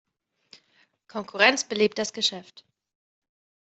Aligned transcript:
Konkurrenz 1.07 1.63
belebt 1.67 1.99
das 1.99 2.11
Geschäft. 2.11 2.65